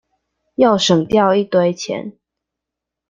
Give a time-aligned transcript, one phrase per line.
[0.55, 2.17] 又省掉一堆錢